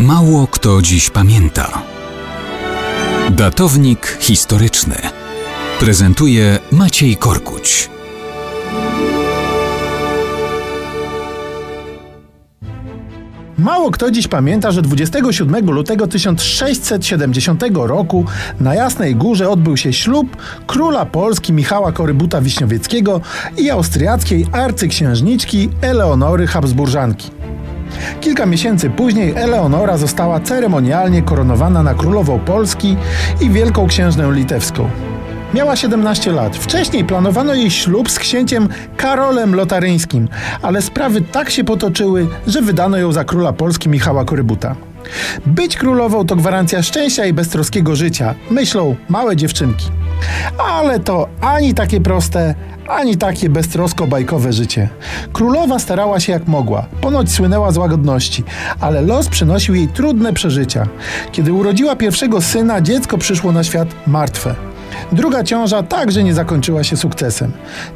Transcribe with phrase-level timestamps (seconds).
[0.00, 1.82] Mało kto dziś pamięta.
[3.30, 4.96] Datownik historyczny
[5.80, 7.90] prezentuje Maciej Korkuć.
[13.58, 18.24] Mało kto dziś pamięta, że 27 lutego 1670 roku
[18.60, 20.36] na Jasnej Górze odbył się ślub
[20.66, 23.20] króla Polski Michała Korybuta Wiśniowieckiego
[23.56, 27.39] i austriackiej arcyksiężniczki Eleonory Habsburżanki.
[28.20, 32.96] Kilka miesięcy później Eleonora została ceremonialnie koronowana na królową Polski
[33.40, 34.90] i wielką księżnę litewską.
[35.54, 36.56] Miała 17 lat.
[36.56, 40.28] Wcześniej planowano jej ślub z księciem Karolem Lotaryńskim,
[40.62, 44.76] ale sprawy tak się potoczyły, że wydano ją za króla Polski Michała Korybuta.
[45.46, 49.86] Być królową to gwarancja szczęścia i beztroskiego życia, myślą małe dziewczynki.
[50.58, 52.54] Ale to ani takie proste,
[52.90, 54.88] ani takie beztrosko-bajkowe życie.
[55.32, 58.44] Królowa starała się jak mogła, ponoć słynęła z łagodności,
[58.80, 60.86] ale los przynosił jej trudne przeżycia.
[61.32, 64.69] Kiedy urodziła pierwszego syna, dziecko przyszło na świat martwe.
[65.12, 67.52] Druga ciąża także nie zakończyła się sukcesem.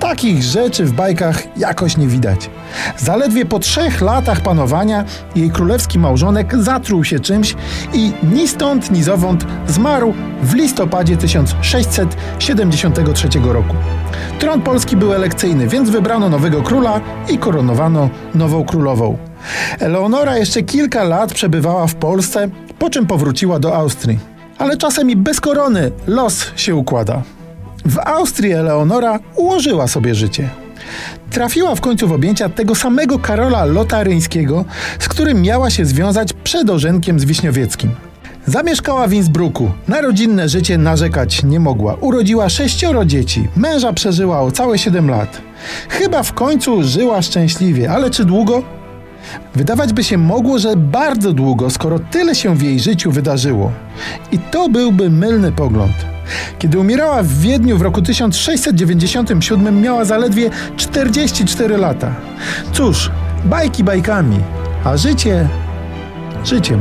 [0.00, 2.50] Takich rzeczy w bajkach jakoś nie widać.
[2.98, 5.04] Zaledwie po trzech latach panowania
[5.36, 7.54] jej królewski małżonek zatruł się czymś
[7.92, 13.74] i ni stąd, ni zowąd zmarł w listopadzie 1673 roku.
[14.38, 19.18] Tron polski był elekcyjny, więc wybrano nowego króla i koronowano nową królową.
[19.78, 25.16] Eleonora jeszcze kilka lat przebywała w Polsce, po czym powróciła do Austrii ale czasem i
[25.16, 27.22] bez korony los się układa.
[27.84, 30.48] W Austrii Eleonora ułożyła sobie życie.
[31.30, 34.64] Trafiła w końcu w objęcia tego samego Karola Lotaryńskiego,
[34.98, 37.90] z którym miała się związać przed ożenkiem z Wiśniowieckim.
[38.46, 39.70] Zamieszkała w Innsbrucku.
[39.88, 41.94] Na rodzinne życie narzekać nie mogła.
[41.94, 43.48] Urodziła sześcioro dzieci.
[43.56, 45.40] Męża przeżyła o całe siedem lat.
[45.88, 48.62] Chyba w końcu żyła szczęśliwie, ale czy długo?
[49.54, 53.72] Wydawać by się mogło, że bardzo długo, skoro tyle się w jej życiu wydarzyło.
[54.32, 56.06] I to byłby mylny pogląd.
[56.58, 62.14] Kiedy umierała w Wiedniu w roku 1697, miała zaledwie 44 lata.
[62.72, 63.10] Cóż,
[63.44, 64.38] bajki bajkami,
[64.84, 65.48] a życie
[66.44, 66.80] życiem.